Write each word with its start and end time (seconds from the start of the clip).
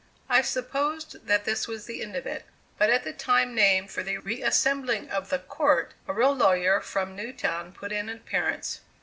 I 0.29 0.41
supposed 0.41 1.27
that 1.27 1.45
this 1.45 1.67
was 1.67 1.85
the 1.85 2.01
end 2.01 2.15
of 2.15 2.25
it. 2.25 2.45
But 2.79 2.89
at 2.89 3.03
the 3.03 3.13
time 3.13 3.53
named 3.53 3.91
for 3.91 4.01
the 4.01 4.17
re 4.17 4.41
assembling 4.41 5.11
of 5.11 5.29
the 5.29 5.37
"court," 5.37 5.93
a 6.07 6.13
real 6.15 6.35
lawyer 6.35 6.79
from 6.81 7.15
Newtown 7.15 7.71
put 7.71 7.91
in 7.91 8.09
an 8.09 8.17
appearance. 8.17 8.79